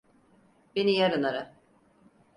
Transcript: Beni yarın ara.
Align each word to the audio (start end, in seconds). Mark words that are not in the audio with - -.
Beni 0.75 0.95
yarın 0.95 1.23
ara. 1.23 1.53